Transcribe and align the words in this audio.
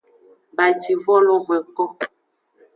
Bajivon 0.55 1.21
lo 1.27 1.35
hwenko. 1.43 1.83